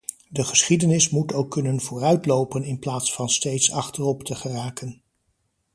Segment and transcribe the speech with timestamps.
[0.29, 5.01] De geschiedenis moet ook kunnen vooruitlopen in plaats van steeds achterop te geraken.